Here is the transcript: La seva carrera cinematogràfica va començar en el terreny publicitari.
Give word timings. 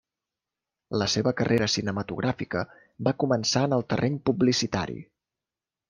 La 1.01 1.07
seva 1.15 1.33
carrera 1.41 1.67
cinematogràfica 1.75 2.65
va 3.09 3.17
començar 3.25 3.65
en 3.71 3.79
el 3.79 3.89
terreny 3.95 4.21
publicitari. 4.31 5.03